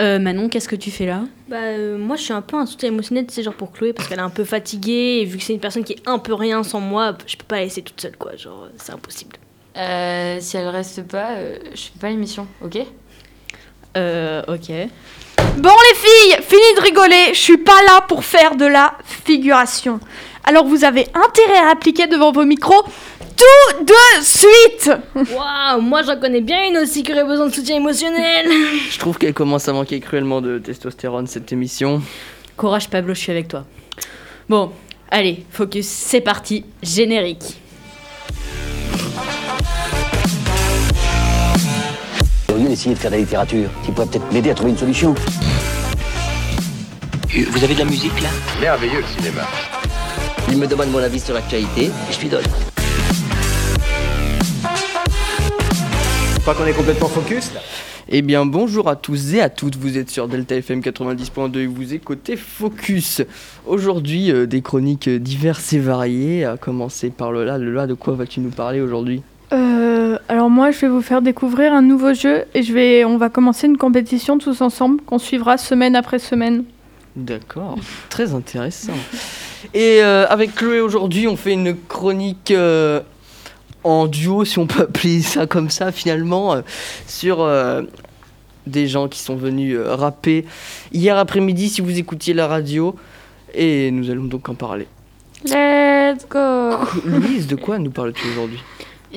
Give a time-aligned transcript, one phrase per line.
[0.00, 1.22] Euh, Manon, qu'est-ce que tu fais là?
[1.48, 4.08] Bah, euh, moi, je suis un peu un soutien émotionnel, c'est genre pour Chloé, parce
[4.08, 6.34] qu'elle est un peu fatiguée, et vu que c'est une personne qui est un peu
[6.34, 8.36] rien sans moi, je peux pas la laisser toute seule, quoi.
[8.36, 9.36] Genre, euh, c'est impossible.
[9.76, 12.78] Euh, si elle reste pas, euh, je fais pas l'émission, ok?
[13.96, 14.70] Euh, ok.
[15.58, 20.00] Bon les filles, fini de rigoler, je suis pas là pour faire de la figuration.
[20.44, 22.84] Alors vous avez intérêt à appliquer devant vos micros
[23.36, 27.76] tout de suite Waouh, moi, j'en connais bien une aussi qui aurait besoin de soutien
[27.76, 28.46] émotionnel.
[28.90, 32.02] Je trouve qu'elle commence à manquer cruellement de testostérone cette émission.
[32.56, 33.66] Courage Pablo, je suis avec toi.
[34.48, 34.72] Bon,
[35.10, 37.60] allez, focus, c'est parti, générique.
[42.50, 44.78] Au lieu d'essayer de faire de la littérature, qui pourrait peut-être m'aider à trouver une
[44.78, 45.14] solution.
[47.50, 48.30] Vous avez de la musique là?
[48.60, 49.42] Merveilleux le cinéma.
[50.48, 52.44] Il me demande mon avis sur l'actualité, et je lui donne.
[56.52, 57.60] Crois qu'on est complètement focus là.
[58.08, 61.66] Eh bien bonjour à tous et à toutes, vous êtes sur Delta FM 90.2 et
[61.66, 63.22] vous écoutez Focus.
[63.66, 67.58] Aujourd'hui euh, des chroniques diverses et variées, à commencer par Lola.
[67.58, 69.22] Lola, de quoi vas-tu nous parler aujourd'hui?
[69.52, 73.16] Euh, alors moi je vais vous faire découvrir un nouveau jeu et je vais, on
[73.16, 76.62] va commencer une compétition tous ensemble qu'on suivra semaine après semaine.
[77.16, 77.76] D'accord,
[78.08, 78.92] très intéressant.
[79.74, 83.00] Et euh, avec Chloé aujourd'hui, on fait une chronique euh,
[83.86, 86.62] en duo, si on peut appeler ça comme ça finalement, euh,
[87.06, 87.82] sur euh,
[88.66, 90.44] des gens qui sont venus euh, rapper
[90.92, 92.96] hier après-midi si vous écoutiez la radio.
[93.54, 94.86] Et nous allons donc en parler.
[95.44, 98.62] Let's go Louise, de quoi nous parles-tu aujourd'hui?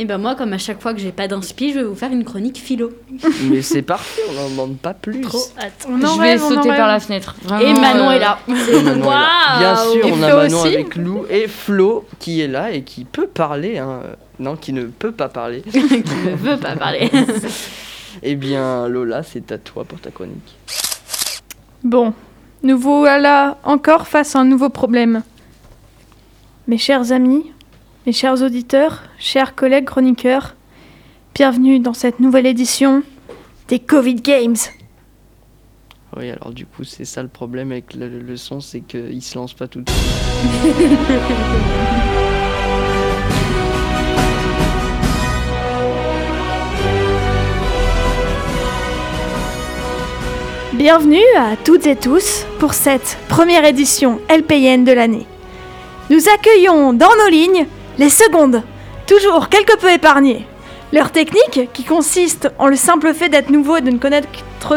[0.02, 2.10] Et ben moi, comme à chaque fois que j'ai pas d'inspi, je vais vous faire
[2.10, 2.90] une chronique philo.
[3.50, 5.20] Mais c'est parfait, on n'en demande pas plus.
[5.20, 5.86] Trop hâte.
[5.90, 6.78] On en Je vais rêve, on en sauter rêve.
[6.80, 7.36] par la fenêtre.
[7.44, 8.40] Vraiment, Et Manon euh, est là.
[8.48, 9.60] Et Manon est là.
[9.60, 10.68] Bien sûr, Et on a Flo Manon aussi.
[10.74, 13.78] avec Lou et Flo qui est là et qui peut parler.
[13.78, 14.00] hein.
[14.40, 15.62] Non, qui ne peut pas parler.
[15.70, 17.12] qui ne veut pas parler.
[18.24, 20.56] Eh bien, Lola, c'est à toi pour ta chronique.
[21.84, 22.14] Bon,
[22.64, 25.22] nous voilà encore face à un nouveau problème.
[26.68, 27.52] Mes chers amis,
[28.06, 30.56] mes chers auditeurs, chers collègues chroniqueurs,
[31.36, 33.04] bienvenue dans cette nouvelle édition
[33.68, 34.56] des Covid Games.
[36.18, 39.38] Oui, alors du coup, c'est ça le problème avec le, le son, c'est qu'il se
[39.38, 40.02] lance pas tout de suite.
[50.74, 55.28] Bienvenue à toutes et tous pour cette première édition LPN de l'année.
[56.10, 57.68] Nous accueillons dans nos lignes
[58.00, 58.64] les secondes,
[59.06, 60.48] toujours quelque peu épargnées.
[60.94, 64.30] Leur technique, qui consiste en le simple fait d'être nouveau et de ne connaître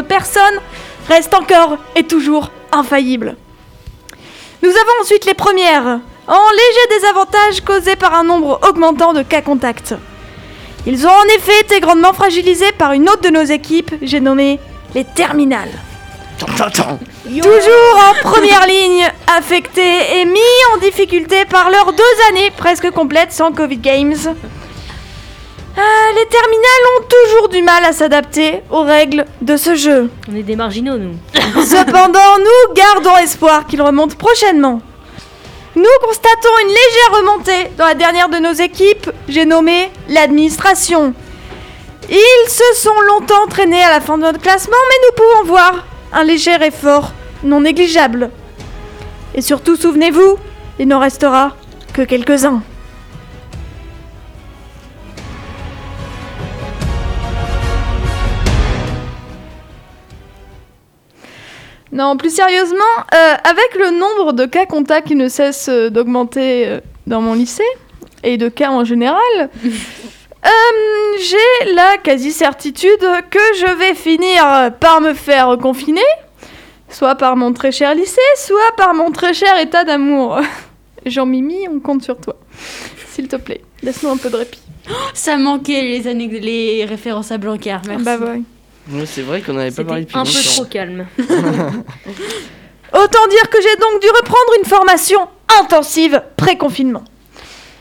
[0.07, 0.59] personne,
[1.07, 3.35] reste encore et toujours infaillible.
[4.61, 9.41] Nous avons ensuite les premières, en léger désavantage causé par un nombre augmentant de cas
[9.41, 9.95] contacts.
[10.85, 14.59] Ils ont en effet été grandement fragilisés par une autre de nos équipes, j'ai nommé
[14.95, 15.71] les terminales.
[16.37, 19.09] Toujours en première ligne,
[19.81, 20.39] et mis
[20.73, 24.15] en difficulté par leurs deux années presque complètes sans Covid Games.
[25.75, 30.11] Ah, les terminales ont toujours du mal à s'adapter aux règles de ce jeu.
[30.31, 31.15] On est des marginaux, nous.
[31.65, 34.81] Cependant, nous gardons espoir qu'ils remontent prochainement.
[35.75, 41.15] Nous constatons une légère remontée dans la dernière de nos équipes, j'ai nommé l'administration.
[42.09, 45.85] Ils se sont longtemps traînés à la fin de notre classement, mais nous pouvons voir
[46.11, 47.11] un léger effort
[47.43, 48.29] non négligeable.
[49.35, 50.37] Et surtout, souvenez-vous,
[50.79, 51.55] il n'en restera
[51.93, 52.61] que quelques-uns.
[61.93, 62.79] Non, plus sérieusement,
[63.13, 67.35] euh, avec le nombre de cas contacts qui ne cesse euh, d'augmenter euh, dans mon
[67.35, 67.61] lycée,
[68.23, 69.21] et de cas en général,
[69.63, 70.49] euh,
[71.19, 76.01] j'ai la quasi-certitude que je vais finir par me faire confiner,
[76.93, 80.39] soit par mon très cher lycée, soit par mon très cher état d'amour.
[81.05, 82.35] Jean-Mimi, on compte sur toi.
[83.11, 84.61] S'il te plaît, laisse-nous un peu de répit.
[85.13, 87.77] Ça manquait les, années, les références à Blanquer.
[87.87, 88.05] Merci.
[88.05, 88.41] Bah ouais.
[88.91, 91.07] Ouais, c'est vrai qu'on n'avait pas parlé depuis un peu trop calme.
[91.17, 91.27] Autant
[93.29, 95.27] dire que j'ai donc dû reprendre une formation
[95.59, 97.03] intensive pré-confinement.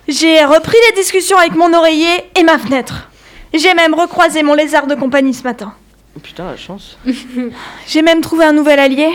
[0.07, 3.09] J'ai repris les discussions avec mon oreiller et ma fenêtre.
[3.53, 5.75] J'ai même recroisé mon lézard de compagnie ce matin.
[6.17, 6.99] Oh, Putain, la chance.
[7.87, 9.09] J'ai même trouvé un nouvel allié.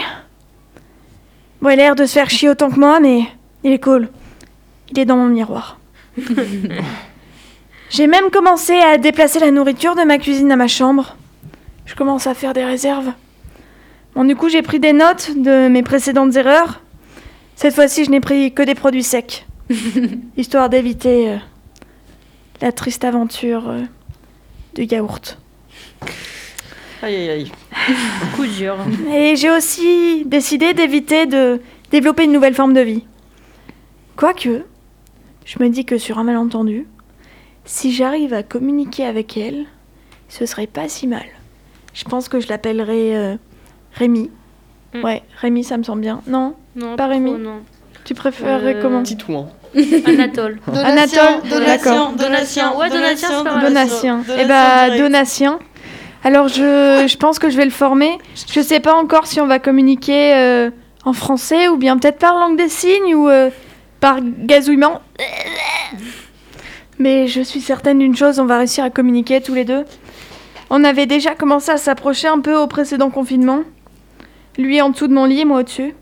[1.61, 3.21] Bon, il a l'air de se faire chier autant que moi, mais
[3.63, 4.09] il est cool.
[4.91, 5.79] Il est dans mon miroir.
[7.89, 11.15] J'ai même commencé à déplacer la nourriture de ma cuisine à ma chambre.
[11.85, 13.13] Je commence à faire des réserves.
[14.13, 16.81] Bon, du coup, j'ai pris des notes de mes précédentes erreurs.
[17.55, 19.45] Cette fois-ci, je n'ai pris que des produits secs.
[20.37, 21.37] histoire d'éviter euh,
[22.61, 23.81] la triste aventure euh,
[24.75, 25.37] du yaourt.
[27.03, 27.51] Aïe aïe aïe.
[28.35, 28.75] Coup dur.
[29.13, 31.61] Et j'ai aussi décidé d'éviter de
[31.91, 33.03] développer une nouvelle forme de vie.
[34.15, 34.63] Quoique,
[35.45, 36.87] je me dis que sur un malentendu,
[37.65, 39.65] si j'arrive à communiquer avec elle,
[40.27, 41.25] ce serait pas si mal.
[41.93, 43.35] Je pense que je l'appellerai euh,
[43.93, 44.31] Rémi.
[44.93, 45.03] Mm.
[45.03, 46.21] Ouais, Rémi, ça me semble bien.
[46.27, 47.31] Non Non, Pas Rémi.
[47.31, 47.59] trop, non.
[48.05, 49.49] Tu préférerais Euh, comment Titouan.
[50.05, 50.59] Anatole.
[50.73, 52.73] Anatole Donatien, Donatien.
[52.75, 53.63] Ouais, Donatien, c'est pas mal.
[53.67, 54.23] Donatien.
[54.39, 55.59] Eh bah, Donatien.
[56.23, 58.17] Alors, je, je pense que je vais le former.
[58.51, 60.69] Je sais pas encore si on va communiquer euh,
[61.05, 63.49] en français ou bien peut-être par langue des signes ou euh,
[63.99, 65.01] par gazouillement.
[66.99, 69.85] Mais je suis certaine d'une chose, on va réussir à communiquer tous les deux.
[70.69, 73.61] On avait déjà commencé à s'approcher un peu au précédent confinement.
[74.57, 75.93] Lui en dessous de mon lit, moi au-dessus.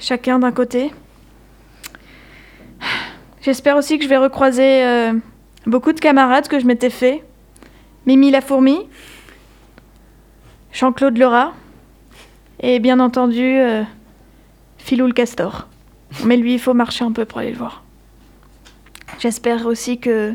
[0.00, 0.92] Chacun d'un côté.
[3.42, 5.12] J'espère aussi que je vais recroiser euh,
[5.66, 7.22] beaucoup de camarades que je m'étais fait.
[8.06, 8.88] Mimi la fourmi,
[10.76, 11.54] Jean-Claude rat,
[12.60, 13.82] et bien entendu euh,
[14.76, 15.68] Philou le castor.
[16.24, 17.82] Mais lui, il faut marcher un peu pour aller le voir.
[19.18, 20.34] J'espère aussi que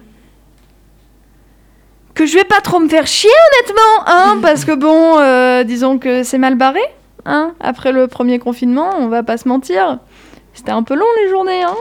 [2.15, 5.99] que je vais pas trop me faire chier honnêtement, hein, parce que bon, euh, disons
[5.99, 6.81] que c'est mal barré,
[7.25, 7.53] hein.
[7.59, 9.99] Après le premier confinement, on va pas se mentir,
[10.53, 11.77] c'était un peu long les journées, hein,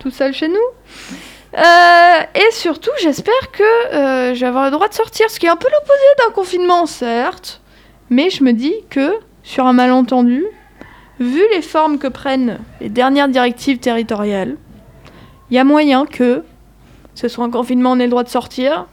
[0.00, 0.68] tout seul chez nous.
[1.56, 5.56] Euh, et surtout, j'espère que euh, je le droit de sortir, ce qui est un
[5.56, 7.62] peu l'opposé d'un confinement, certes.
[8.10, 9.12] Mais je me dis que,
[9.42, 10.44] sur un malentendu,
[11.20, 14.56] vu les formes que prennent les dernières directives territoriales,
[15.50, 16.42] il y a moyen que
[17.14, 18.86] ce soit un confinement, on ait le droit de sortir.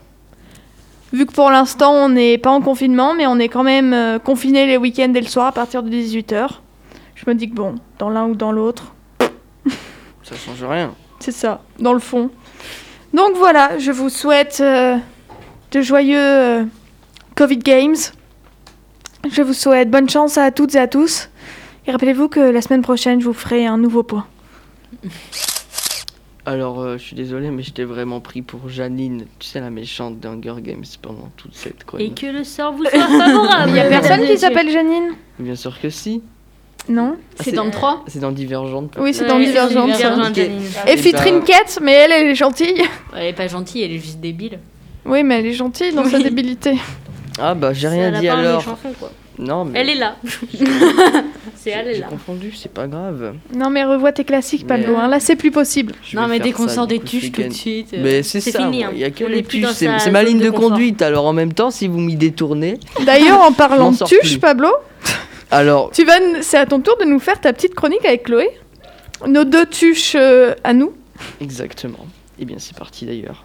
[1.12, 4.18] Vu que pour l'instant, on n'est pas en confinement, mais on est quand même euh,
[4.18, 6.48] confiné les week-ends et le soir à partir de 18h.
[7.14, 8.94] Je me dis que bon, dans l'un ou dans l'autre,
[10.22, 10.92] Ça change rien.
[11.20, 12.30] c'est ça, dans le fond.
[13.12, 14.96] Donc voilà, je vous souhaite euh,
[15.70, 16.64] de joyeux euh,
[17.36, 17.94] Covid Games.
[19.30, 21.28] Je vous souhaite bonne chance à toutes et à tous.
[21.86, 24.26] Et rappelez-vous que la semaine prochaine, je vous ferai un nouveau point.
[26.46, 29.70] Alors, euh, je suis désolé, mais je t'ai vraiment pris pour Janine, tu sais, la
[29.70, 32.20] méchante d'Hunger Games pendant toute cette Et chronique.
[32.20, 33.68] que le sort vous soit favorable.
[33.70, 36.22] Il y a personne qui s'appelle Janine Bien sûr que si.
[36.86, 38.94] Non C'est dans le 3 C'est dans Divergente.
[39.00, 39.90] Oui, c'est dans Divergente.
[39.90, 40.34] Divergente.
[40.34, 40.60] Janine.
[40.86, 42.82] Et Eh Fitrine ben- mais elle, elle est gentille.
[43.16, 44.58] Elle est pas gentille, elle est juste débile.
[45.06, 46.24] Oui, mais elle est gentille dans sa Oui.
[46.24, 46.74] débilité.
[47.38, 48.64] Ah bah j'ai rien dit alors.
[48.98, 49.10] quoi.
[49.38, 50.16] Non mais Elle est là.
[51.56, 52.06] c'est elle est j'ai là.
[52.06, 53.34] confondu, c'est pas grave.
[53.52, 54.94] Non, mais revois tes classiques, Pablo.
[54.96, 55.08] hein.
[55.08, 55.94] Là, c'est plus possible.
[56.04, 57.92] Je non, mais dès qu'on sort des tuches tout de suite.
[57.94, 58.70] euh, Mais c'est ça, hein.
[58.72, 61.02] il y a que On les tuches, c'est ma ligne de conduite.
[61.02, 64.38] Alors en même temps, si vous m'y détournez, D'ailleurs, en parlant de tuches.
[64.38, 64.68] Pablo,
[65.50, 68.50] alors tu vas, c'est à ton tour de nous faire ta petite chronique avec Chloé.
[69.26, 70.92] Nos deux tuches euh, à nous.
[71.40, 72.06] exactement.
[72.38, 73.44] Et bien c'est parti d'ailleurs.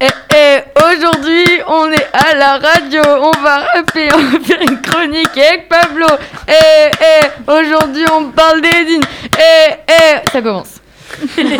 [0.00, 0.58] Et, et
[0.96, 5.68] aujourd'hui, on est à la radio, on va rapper, on va faire une chronique avec
[5.68, 6.06] Pablo.
[6.48, 9.02] Et, et aujourd'hui, on parle d'Edine.
[9.38, 10.76] Et, et ça commence.
[11.36, 11.56] C'était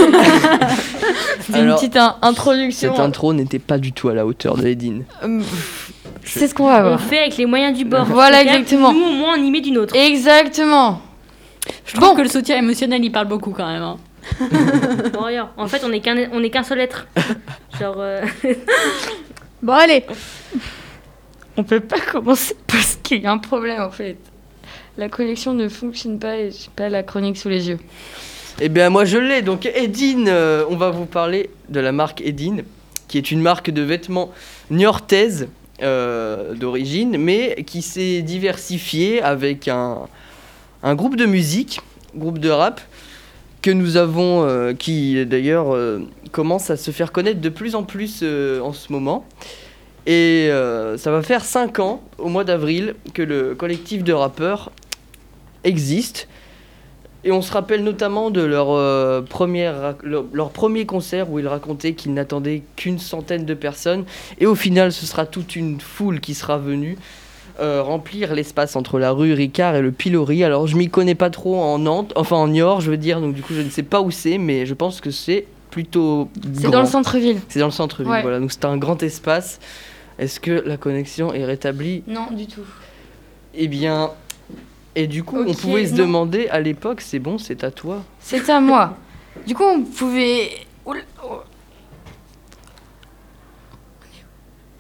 [1.49, 2.93] une Alors, petite in- introduction.
[2.93, 5.05] Cette intro n'était pas du tout à la hauteur de Edine.
[5.23, 5.41] Euh,
[6.25, 7.01] C'est ce qu'on va On voir.
[7.01, 8.05] fait avec les moyens du bord.
[8.05, 8.93] Voilà, C'est-à-dire que exactement.
[8.93, 9.95] Nous, au moins, on y met d'une autre.
[9.97, 11.01] Exactement.
[11.85, 13.83] Je trouve que le soutien émotionnel, il parle beaucoup quand même.
[13.83, 13.97] hein.
[15.57, 17.07] En fait, on est qu'un qu'un seul être.
[17.81, 17.97] Genre.
[17.99, 18.23] euh,
[19.63, 20.05] Bon, allez.
[21.57, 24.17] On peut pas commencer parce qu'il y a un problème en fait.
[24.97, 27.79] La collection ne fonctionne pas et j'ai pas la chronique sous les yeux.
[28.61, 32.21] Eh bien moi je l'ai, donc Edine, euh, on va vous parler de la marque
[32.23, 32.65] Edine,
[33.09, 34.33] qui est une marque de vêtements
[34.71, 35.49] niortaise
[35.83, 40.01] euh, d'origine, mais qui s'est diversifiée avec un,
[40.83, 41.81] un groupe de musique,
[42.15, 42.81] groupe de rap,
[43.63, 46.01] que nous avons, euh, qui d'ailleurs euh,
[46.33, 49.27] commence à se faire connaître de plus en plus euh, en ce moment.
[50.07, 50.49] Et
[50.97, 54.73] ça va faire 5 ans, au mois d'avril, que le collectif de rappeurs
[55.63, 56.27] existe.
[57.23, 62.15] Et on se rappelle notamment de leur, première, leur premier concert où ils racontaient qu'ils
[62.15, 64.05] n'attendaient qu'une centaine de personnes.
[64.41, 66.97] Et au final, ce sera toute une foule qui sera venue
[67.61, 70.43] euh, remplir l'espace entre la rue Ricard et le Pilori.
[70.45, 73.35] Alors, je m'y connais pas trop en Nantes, enfin en Niort, je veux dire, donc
[73.35, 76.29] du coup, je ne sais pas où c'est, mais je pense que c'est plutôt.
[76.55, 77.41] C'est dans le centre-ville.
[77.49, 78.23] C'est dans le centre-ville, Ouais.
[78.23, 78.41] voilà.
[78.41, 79.61] Donc, c'est un grand espace.
[80.19, 82.03] Est-ce que la connexion est rétablie?
[82.07, 82.65] Non, du tout.
[83.55, 84.11] Eh bien.
[84.97, 85.99] Et du coup, on pouvait se non.
[85.99, 88.03] demander à l'époque, c'est bon, c'est à toi.
[88.21, 88.97] C'est à moi.
[89.47, 90.51] Du coup, on pouvait.
[90.85, 91.37] Oula, oh.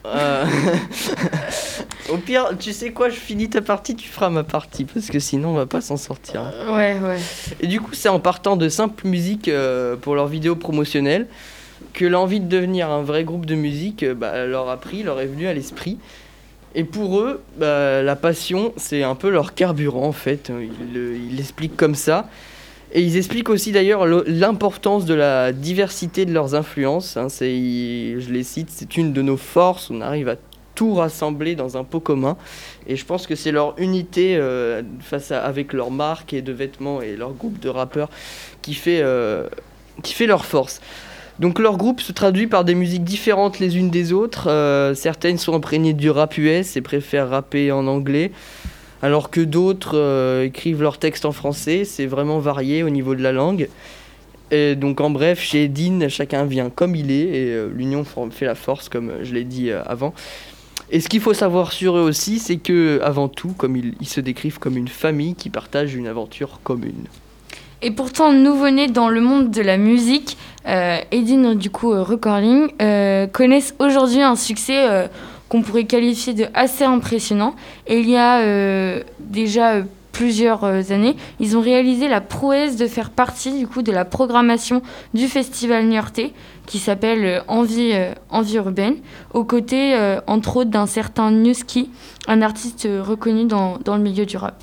[0.06, 0.44] Euh,
[2.12, 5.19] Au pire, tu sais quoi, je finis ta partie, tu feras ma partie, parce que
[5.19, 6.52] sinon on va pas s'en sortir.
[6.69, 7.19] Ouais, ouais.
[7.61, 11.26] Et du coup, c'est en partant de simple musique euh, pour leurs vidéos promotionnelles
[11.93, 15.21] que l'envie de devenir un vrai groupe de musique euh, bah, leur a pris, leur
[15.21, 15.99] est venue à l'esprit.
[16.75, 20.50] Et pour eux, bah, la passion, c'est un peu leur carburant en fait.
[20.50, 22.29] Ils le- ils l'expliquent comme ça.
[22.93, 27.17] Et ils expliquent aussi d'ailleurs le- l'importance de la diversité de leurs influences.
[27.17, 27.29] hein.
[27.40, 29.90] Je les cite, c'est une de nos forces.
[29.90, 30.37] On arrive à
[30.80, 32.38] tout rassembler dans un pot commun.
[32.87, 36.52] Et je pense que c'est leur unité euh, face à, avec leur marque et de
[36.52, 38.08] vêtements et leur groupe de rappeurs
[38.62, 39.46] qui fait, euh,
[40.02, 40.80] qui fait leur force.
[41.38, 44.49] Donc leur groupe se traduit par des musiques différentes les unes des autres.
[44.49, 48.32] Euh, certaines sont imprégnées du rap US et préfèrent rapper en anglais,
[49.02, 51.84] alors que d'autres écrivent leurs textes en français.
[51.84, 53.68] C'est vraiment varié au niveau de la langue.
[54.50, 58.54] Et donc en bref, chez Edine, chacun vient comme il est et l'union fait la
[58.54, 60.14] force, comme je l'ai dit avant.
[60.92, 64.20] Et ce qu'il faut savoir sur eux aussi, c'est que avant tout, comme ils, se
[64.20, 67.06] décrivent comme une famille qui partage une aventure commune.
[67.82, 72.73] Et pourtant, nouveau-nés dans le monde de la musique, euh, Edine, du coup, euh, Recording,
[72.82, 75.09] euh, connaissent aujourd'hui un succès
[75.49, 77.54] qu'on pourrait qualifier de assez impressionnant.
[77.87, 79.82] Et il y a déjà
[80.12, 84.82] plusieurs années, ils ont réalisé la prouesse de faire partie, du coup, de la programmation
[85.14, 86.32] du festival Niortais,
[86.71, 88.95] qui s'appelle euh, Envie, euh, Envie urbaine,
[89.35, 91.91] aux côtés, euh, entre autres, d'un certain Newski,
[92.29, 94.62] un artiste reconnu dans, dans le milieu du rap.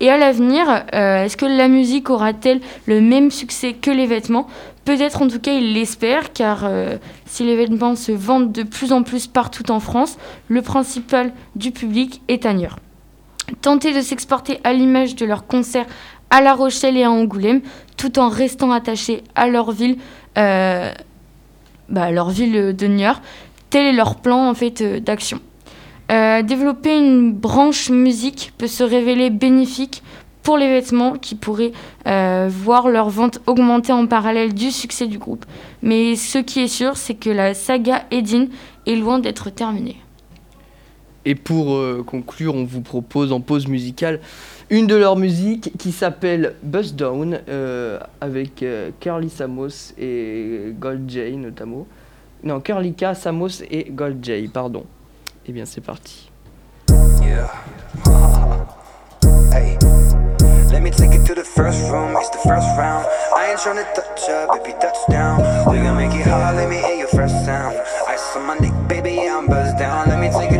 [0.00, 4.48] Et à l'avenir, est-ce que la musique aura-t-elle le même succès que les vêtements?
[4.84, 6.68] Peut-être en tout cas il l'espère, car
[7.26, 10.18] si les vêtements se vendent de plus en plus partout en France,
[10.48, 12.80] le principal du public est Niort.
[13.62, 15.86] Tenter de s'exporter à l'image de leurs concerts
[16.28, 17.60] à La Rochelle et à Angoulême,
[17.96, 19.96] tout en restant attachés à leur ville,
[21.88, 23.20] bah, leur ville de Niort,
[23.70, 25.40] tel est leur plan en fait euh, d'action.
[26.12, 30.02] Euh, développer une branche musique peut se révéler bénéfique
[30.42, 31.72] pour les vêtements qui pourraient
[32.06, 35.46] euh, voir leur vente augmenter en parallèle du succès du groupe.
[35.82, 38.50] Mais ce qui est sûr, c'est que la saga Edine
[38.86, 39.96] est loin d'être terminée.
[41.26, 44.20] Et pour euh, conclure, on vous propose en pause musicale
[44.70, 51.08] une de leurs musiques qui s'appelle Bust Down euh, avec euh, Curly Samos et Gold
[51.08, 51.86] J notamment.
[52.42, 54.84] Non, Curly K, Samos et Gold J, pardon.
[55.46, 56.30] Et bien c'est parti.
[57.22, 57.50] Yeah.
[59.52, 59.78] hey.
[60.74, 63.06] Let me take it to the first room, it's the first round.
[63.32, 65.38] I ain't tryna touch up, baby, touchdown.
[65.70, 67.76] We gon' make it hard, let me hear your first sound.
[68.08, 70.08] Ice on my baby, I'm buzzed down.
[70.08, 70.50] Let me take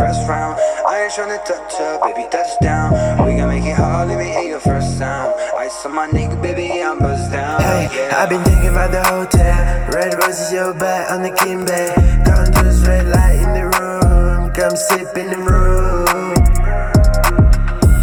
[0.00, 0.56] first round.
[0.88, 2.88] I ain't tryna touch up, baby, touchdown.
[3.26, 5.34] We gon' make it hard, let me hear your first sound.
[5.58, 7.60] Ice on my neck, baby, I'm buzzed down.
[7.60, 8.16] Hey, yeah.
[8.16, 9.60] I've been thinking about the hotel.
[9.92, 11.92] Red roses, your back on the king bed.
[12.24, 14.50] Condos, red light in the room.
[14.56, 16.34] Come sip in the room.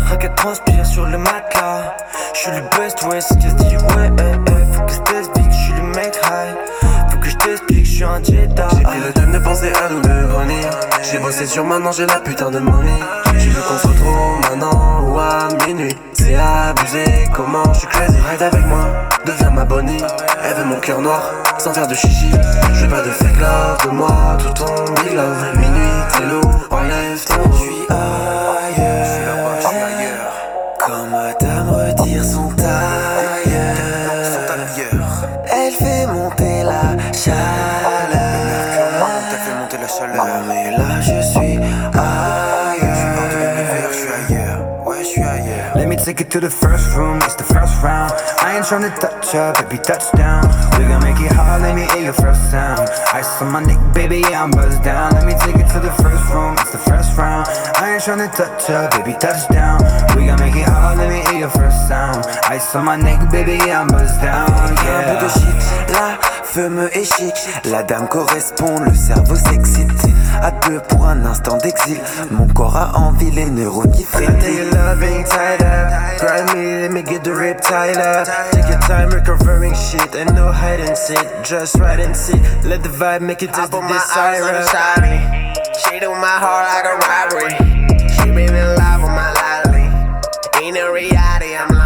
[0.09, 1.97] Regarde transpire sur le matelas.
[2.33, 4.73] J'suis le best, ouais, c'est qu'est-ce dit ouais, eh, eh.
[4.73, 6.76] Faut que je t'explique, j'suis le mec high.
[7.97, 8.05] Je.
[8.23, 10.69] J'ai pris le temps de penser à nous de revenir.
[11.01, 12.99] J'ai bossé sur maintenant, j'ai la putain de money.
[13.39, 15.95] Tu veux qu'on se retrouve maintenant ou à minuit?
[16.13, 18.17] C'est abusé, comment j'suis crazy.
[18.29, 18.85] Ride avec moi,
[19.25, 20.03] deviens ma bonnie.
[20.43, 21.23] Elle veut mon cœur noir,
[21.57, 22.29] sans faire de chichi.
[22.73, 25.45] Je veux pas de fake love, de moi tout ton big love.
[25.55, 27.51] Minuit, c'est lourd, enlève ton.
[27.51, 29.16] J'suis ailleurs.
[39.97, 40.25] Fait monter la chaleur.
[40.27, 41.91] Ah, mais là je suis ailleurs.
[43.89, 45.75] Je suis ailleurs, ouais, je suis ailleurs.
[45.75, 48.11] Let me take it to the first room, it's the first round.
[48.41, 50.43] I ain't tryna touch up, baby, touchdown.
[50.77, 52.87] We gon' make it hard, let me hear your first sound.
[53.13, 55.13] Ice on my neck, baby, yeah, I'm buzzed down.
[55.13, 57.47] Let me take it to the first room, it's the first round.
[57.77, 59.79] I ain't tryna touch up, baby, touchdown.
[60.15, 62.25] We gon' make it hard, let me hear your first sound.
[62.49, 65.27] Ice on my neck, baby, yeah, I'm buzzed down, Un peu de yeah.
[65.29, 66.17] shit, la
[66.51, 67.33] fumeux et chic.
[67.65, 69.91] La dame correspond, le cerveau s'excite.
[70.41, 71.99] À deux pour un instant d'exil.
[72.31, 76.19] Mon corps a envie, les neurones qui your loving tied up.
[76.19, 78.27] Grind me, let me get the rip tied up.
[78.51, 81.25] Take your time recovering shit and no hide and seek.
[81.43, 82.39] Just ride and see.
[82.63, 84.43] Let the vibe make it taste the desire.
[85.83, 87.53] She do my heart like a robbery.
[88.09, 89.87] She been in love with my lolly.
[90.61, 91.76] Ain't a reality, I'm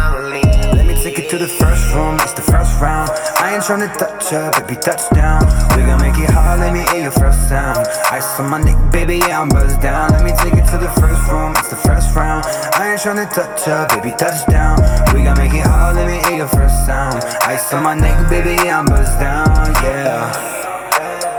[1.02, 3.10] take it to the first room, it's the first round.
[3.42, 5.42] I ain't tryna touch up, baby, touchdown.
[5.74, 7.88] We gon' make it hard, let me hear your first sound.
[8.12, 10.12] Ice on my neck, baby, yeah, I'm buzzed down.
[10.12, 12.46] Let me take it to the first room, it's the first round.
[12.78, 14.78] I ain't tryna touch up, baby, touchdown.
[15.12, 17.18] We gon' make it hard, let me hear your first sound.
[17.50, 20.30] Ice on my neck, baby, yeah, I'm buzzed down, yeah.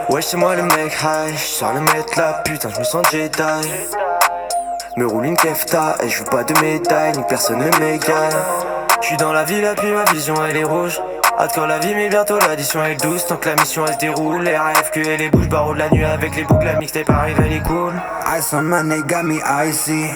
[0.09, 0.21] Ouais,
[0.57, 1.37] le mec high.
[1.37, 3.69] J'sors le mettre là, putain, je me sens Jedi.
[4.97, 8.82] Me roule une kefta et je pas de médaille, ni personne ne m'égale.
[9.03, 10.99] J'suis dans la ville, puis ma vision elle est rouge.
[11.37, 13.99] Hâte quand la vie mais bientôt l'addition est douce Tant que la mission elle se
[13.99, 17.09] déroule Les RFQ et les bouches barreaux de la nuit Avec les boucles la mixtape
[17.09, 17.91] arrive elle est cool
[18.37, 20.11] Ice on my got me icy.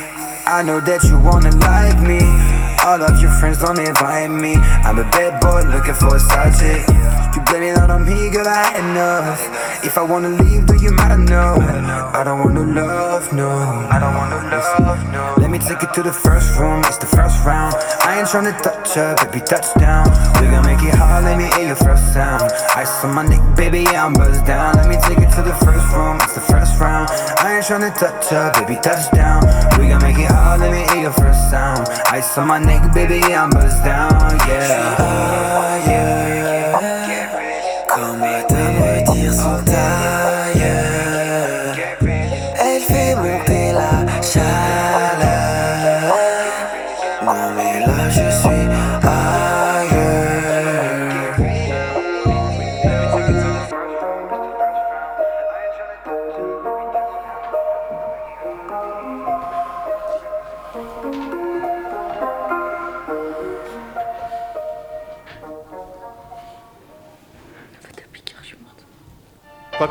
[0.45, 2.56] I know that you wanna like me.
[2.87, 4.55] All of your friends don't invite me.
[4.55, 6.87] I'm a bad boy looking for a side chick.
[7.35, 9.83] You blame it on me, girl, I had enough.
[9.83, 11.17] If I wanna leave, do you matter?
[11.17, 11.59] No.
[12.15, 13.49] I don't wanna love, no.
[13.91, 15.35] I don't wanna love, no.
[15.37, 17.75] Let me take you to the first room, it's the first round.
[18.07, 20.07] I ain't tryna touch her, baby, touchdown.
[20.39, 22.41] We gon' make it hard, let me hear your first sound.
[22.75, 24.75] Ice on my neck, baby, yeah, I'm buzzed down.
[24.75, 27.09] Let me take you to the first room, it's the first round.
[27.43, 29.43] I ain't tryna touch her, baby, touchdown.
[29.77, 31.87] We gon' make it hard, let me hear your first sound.
[32.15, 34.11] Ice on my neck, baby, I'm buzzed down,
[34.47, 34.95] yeah.
[34.99, 36.56] Ah, yeah, yeah.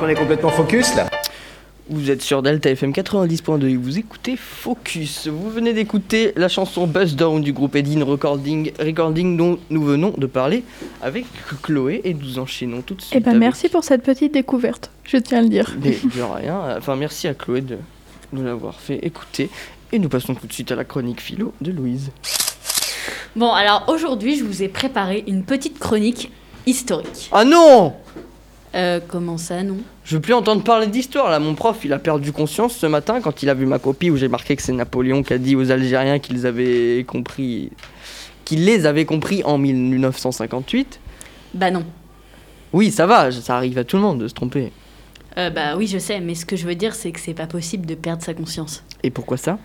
[0.07, 1.11] Qu'on est complètement focus là.
[1.89, 5.27] Vous êtes sur Delta FM 90.2 et vous écoutez Focus.
[5.27, 10.13] Vous venez d'écouter la chanson Buzz Down du groupe Edin Recording, Recording dont nous venons
[10.17, 10.63] de parler
[11.03, 11.25] avec
[11.63, 13.15] Chloé et nous enchaînons tout de suite.
[13.17, 15.75] Eh ben avec- merci pour cette petite découverte, je tiens à le dire.
[15.83, 16.77] Mais de rien.
[16.79, 17.79] Enfin, merci à Chloé de
[18.33, 19.51] nous l'avoir fait écouter.
[19.93, 22.11] Et nous passons tout de suite à la chronique philo de Louise.
[23.35, 26.31] Bon, alors aujourd'hui, je vous ai préparé une petite chronique
[26.65, 27.29] historique.
[27.33, 27.95] Ah non
[28.77, 29.79] Euh, comment ça, non?
[30.05, 31.39] Je veux plus entendre parler d'histoire là.
[31.39, 34.17] Mon prof, il a perdu conscience ce matin quand il a vu ma copie où
[34.17, 37.71] j'ai marqué que c'est Napoléon qui a dit aux Algériens qu'ils avaient compris,
[38.45, 41.01] qu'ils les avaient compris en 1958.
[41.55, 41.85] Bah non.
[42.75, 44.73] Oui, ça va, ça arrive à tout le monde de se tromper.
[45.39, 47.47] Euh, bah oui, je sais, mais ce que je veux dire, c'est que c'est pas
[47.47, 48.85] possible de perdre sa conscience.
[49.03, 49.59] Et pourquoi ça?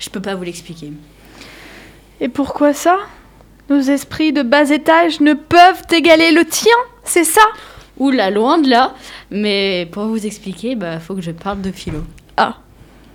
[0.00, 0.92] Je peux pas vous l'expliquer.
[2.20, 2.98] Et pourquoi ça?
[3.70, 7.42] Nos esprits de bas étage ne peuvent égaler le tien, c'est ça?
[7.98, 8.94] Oula, loin de là.
[9.30, 12.04] Mais pour vous expliquer, bah faut que je parle de philo.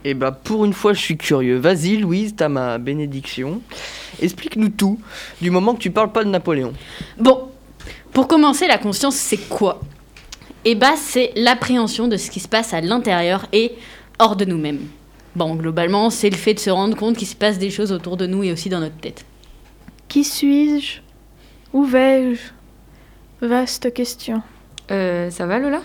[0.05, 1.57] Et bah pour une fois, je suis curieux.
[1.57, 3.61] Vas-y, Louise, t'as ma bénédiction.
[4.21, 4.99] Explique-nous tout,
[5.41, 6.73] du moment que tu parles pas de Napoléon.
[7.17, 7.49] Bon,
[8.11, 9.79] pour commencer, la conscience, c'est quoi?
[10.65, 13.71] Eh bah, c'est l'appréhension de ce qui se passe à l'intérieur et
[14.19, 14.81] hors de nous-mêmes.
[15.35, 18.17] Bon, globalement, c'est le fait de se rendre compte qu'il se passe des choses autour
[18.17, 19.25] de nous et aussi dans notre tête.
[20.09, 20.99] Qui suis-je?
[21.71, 23.47] Où vais-je?
[23.47, 24.43] Vaste question.
[24.93, 25.81] Euh, ça va Lola?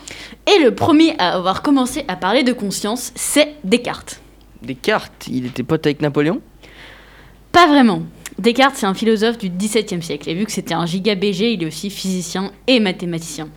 [0.47, 4.21] Et le premier à avoir commencé à parler de conscience, c'est Descartes.
[4.63, 6.41] Descartes, il était pote avec Napoléon?
[7.53, 8.03] Pas vraiment.
[8.39, 10.29] Descartes, c'est un philosophe du XVIIe siècle.
[10.29, 13.49] Et vu que c'était un giga BG, il est aussi physicien et mathématicien.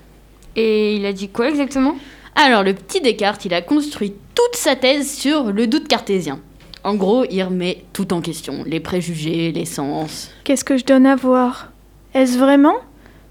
[0.55, 1.95] Et il a dit quoi exactement?
[2.35, 6.39] Alors, le petit Descartes, il a construit toute sa thèse sur le doute cartésien.
[6.83, 8.63] En gros, il remet tout en question.
[8.65, 10.31] Les préjugés, les sens.
[10.43, 11.71] Qu'est-ce que je donne à voir?
[12.13, 12.75] Est-ce vraiment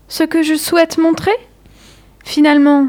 [0.08, 1.32] ce que je souhaite montrer?
[2.24, 2.88] Finalement,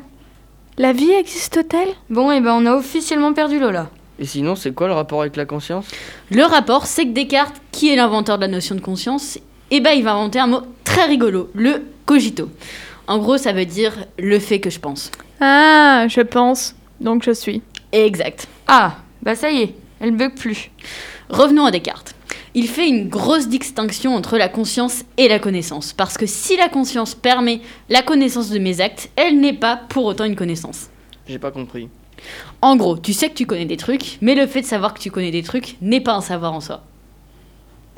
[0.78, 1.90] la vie existe-t-elle?
[2.10, 3.90] Bon, et ben on a officiellement perdu Lola.
[4.20, 5.86] Et sinon, c'est quoi le rapport avec la conscience?
[6.30, 9.40] Le rapport, c'est que Descartes, qui est l'inventeur de la notion de conscience,
[9.72, 12.50] eh ben, il va inventer un mot très rigolo, le cogito.
[13.08, 15.12] En gros, ça veut dire le fait que je pense.
[15.40, 17.62] Ah, je pense, donc je suis.
[17.92, 18.48] Exact.
[18.68, 20.70] Ah, bah ça y est, elle bug plus.
[21.30, 22.16] Revenons à Descartes.
[22.54, 25.94] Il fait une grosse distinction entre la conscience et la connaissance.
[25.94, 30.06] Parce que si la conscience permet la connaissance de mes actes, elle n'est pas pour
[30.06, 30.90] autant une connaissance.
[31.28, 31.88] J'ai pas compris.
[32.62, 35.00] En gros, tu sais que tu connais des trucs, mais le fait de savoir que
[35.00, 36.84] tu connais des trucs n'est pas un savoir en soi.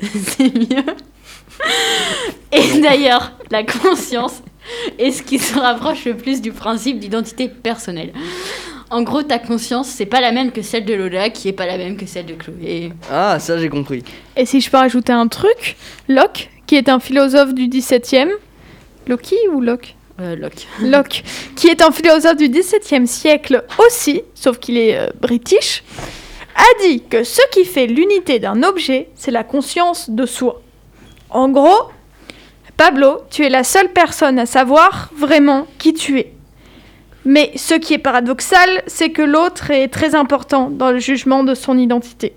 [0.00, 0.84] C'est mieux.
[2.52, 4.42] Et d'ailleurs, la conscience
[4.98, 8.12] est ce qui se rapproche le plus du principe d'identité personnelle.
[8.90, 11.66] En gros, ta conscience, c'est pas la même que celle de Lola, qui est pas
[11.66, 12.92] la même que celle de Chloé.
[13.10, 14.04] Ah, ça j'ai compris.
[14.36, 15.76] Et si je peux rajouter un truc,
[16.08, 18.30] Locke, qui est un philosophe du 17e,
[19.06, 19.96] Loki ou Locke?
[20.20, 20.66] Euh, Locke.
[20.80, 21.24] Locke,
[21.56, 25.82] qui est un philosophe du XVIIe siècle aussi, sauf qu'il est euh, british,
[26.54, 30.62] a dit que ce qui fait l'unité d'un objet, c'est la conscience de soi.
[31.30, 31.90] En gros,
[32.76, 36.33] Pablo, tu es la seule personne à savoir vraiment qui tu es.
[37.24, 41.54] Mais ce qui est paradoxal, c'est que l'autre est très important dans le jugement de
[41.54, 42.34] son identité.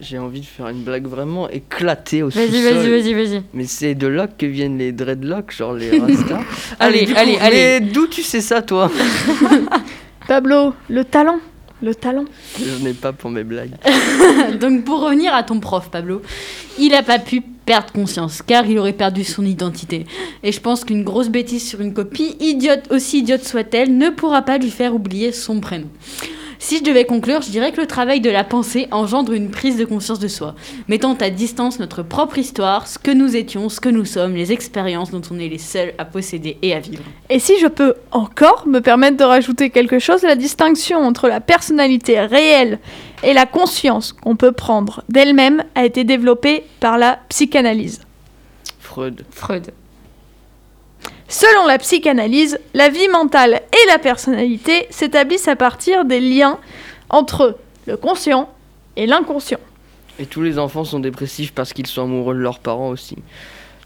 [0.00, 2.74] J'ai envie de faire une blague vraiment éclatée au Vas-y, sous-sol.
[2.74, 3.42] vas-y, vas-y, vas-y.
[3.54, 6.40] Mais c'est de là que viennent les dreadlocks, genre les rastas.
[6.78, 7.56] Allez, allez, allez.
[7.56, 8.88] Mais d'où tu sais ça, toi
[10.28, 11.38] Pablo, le talent,
[11.82, 12.24] le talent.
[12.58, 13.72] Je n'ai pas pour mes blagues.
[14.60, 16.22] Donc pour revenir à ton prof, Pablo,
[16.78, 20.06] il a pas pu perdre conscience, car il aurait perdu son identité.
[20.42, 24.42] Et je pense qu'une grosse bêtise sur une copie, idiote, aussi idiote soit-elle, ne pourra
[24.42, 25.88] pas lui faire oublier son prénom.
[26.64, 29.76] Si je devais conclure, je dirais que le travail de la pensée engendre une prise
[29.76, 30.54] de conscience de soi,
[30.88, 34.50] mettant à distance notre propre histoire, ce que nous étions, ce que nous sommes, les
[34.50, 37.02] expériences dont on est les seuls à posséder et à vivre.
[37.28, 41.42] Et si je peux encore me permettre de rajouter quelque chose, la distinction entre la
[41.42, 42.78] personnalité réelle
[43.22, 48.00] et la conscience qu'on peut prendre d'elle-même a été développée par la psychanalyse.
[48.80, 49.26] Freud.
[49.30, 49.70] Freud.
[51.28, 56.58] Selon la psychanalyse, la vie mentale et la personnalité s'établissent à partir des liens
[57.08, 58.50] entre le conscient
[58.96, 59.60] et l'inconscient.
[60.18, 63.16] Et tous les enfants sont dépressifs parce qu'ils sont amoureux de leurs parents aussi.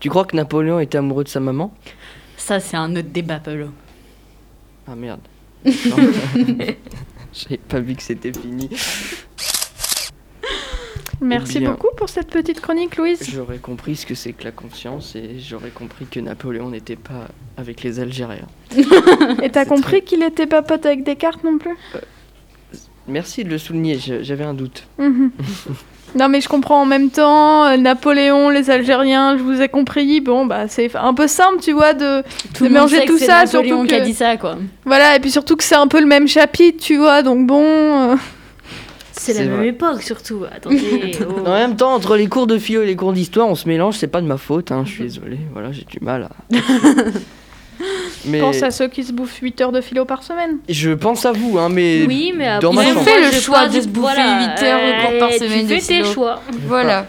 [0.01, 1.73] Tu crois que Napoléon était amoureux de sa maman?
[2.37, 3.69] Ça, c'est un autre débat, Pablo.
[4.87, 5.21] Ah merde.
[5.65, 8.71] J'avais pas vu que c'était fini.
[11.21, 11.71] Merci Eh bien.
[11.73, 13.21] beaucoup pour cette petite chronique, Louise.
[13.33, 17.27] J'aurais compris ce que c'est que la conscience et j'aurais compris que Napoléon n'était pas
[17.57, 18.47] avec les Algériens.
[19.43, 21.77] Et t'as compris qu'il était pas pote avec Descartes non plus?
[23.09, 24.85] Merci de le souligner, j'avais un doute.
[24.99, 25.31] Mhm.
[26.15, 30.23] Non mais je comprends en même temps, euh, Napoléon, les Algériens, je vous ai compris.
[30.23, 32.23] Bon bah c'est un peu simple, tu vois, de,
[32.55, 33.45] Tout de que tout c'est ça.
[33.45, 34.57] Napoléon surtout qui a que- dit ça, quoi.
[34.87, 37.63] Voilà, et puis surtout que c'est un peu le même chapitre, tu vois, donc bon.
[37.63, 38.17] euh,
[39.35, 39.69] C'est la même vrai.
[39.69, 40.43] époque surtout.
[40.51, 41.13] Attendez.
[41.29, 41.41] oh.
[41.47, 43.97] En même temps, entre les cours de philo et les cours d'histoire, on se mélange,
[43.97, 45.39] c'est pas de ma faute, hein, je suis désolé.
[45.53, 46.31] Voilà, j'ai du mal à.
[48.27, 50.59] mais Pense à ceux qui se bouffent 8 heures de philo par semaine.
[50.69, 53.03] je pense à vous, hein, mais Oui, mais après, dans ma chambre.
[53.03, 55.67] fait le je choix de se bouffer voilà, 8 heures de cours par euh, semaine
[55.69, 56.13] Tu de fais tes philo.
[56.13, 56.43] choix.
[56.67, 57.07] Voilà.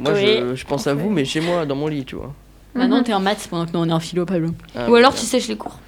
[0.00, 0.40] Moi, Oui.
[0.50, 2.32] je, je pense à vous, mais chez moi, dans mon lit, tu vois.
[2.74, 4.50] Maintenant, t'es en maths pendant que nous, on est en philo, Pablo.
[4.76, 5.78] Ah, Ou alors tu sèches les cours.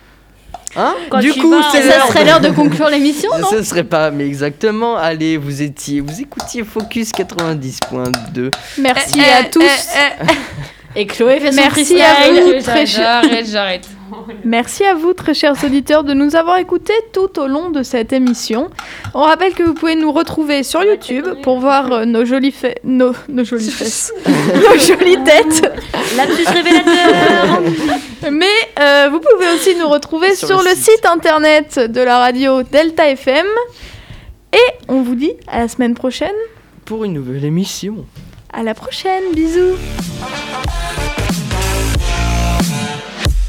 [0.77, 4.11] Hein Quand Du coup, vas- Ça serait l'heure de conclure l'émission, non Ce serait pas,
[4.11, 4.97] mais exactement.
[4.97, 8.51] Allez, vous étiez, vous écoutiez Focus 90.2.
[8.79, 9.63] Merci Eh, à eh, tous.
[9.63, 10.27] eh,
[10.97, 12.03] Et Chloé fait son Merci freestyle.
[12.03, 13.23] à vous, très cher.
[13.23, 13.89] J'arrête, j'arrête.
[14.45, 18.13] Merci à vous, très chers auditeurs, de nous avoir écoutés tout au long de cette
[18.13, 18.69] émission.
[19.15, 22.75] On rappelle que vous pouvez nous retrouver sur YouTube pour voir euh, nos jolies fesses,
[22.83, 25.63] nos, nos jolies fesses, nos jolies têtes.
[26.17, 27.63] Lapsus révélateur.
[28.33, 28.47] Mais
[28.81, 30.97] euh, vous pouvez aussi nous retrouver sur, Sur le le site.
[30.97, 33.47] site internet de la radio Delta FM.
[34.53, 36.35] Et on vous dit à la semaine prochaine.
[36.85, 38.05] Pour une nouvelle émission.
[38.53, 39.77] À la prochaine, bisous.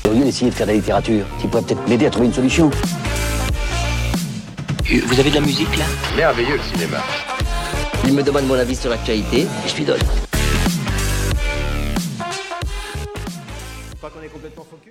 [0.08, 2.34] Au lieu d'essayer de faire de la littérature, tu pourrais peut-être m'aider à trouver une
[2.34, 2.70] solution.
[5.08, 5.86] Vous avez de la musique là?
[6.16, 6.98] Merveilleux le cinéma.
[8.06, 10.02] Il me demande mon avis sur l'actualité et je lui donne.
[14.00, 14.91] Pas qu'on est complètement focus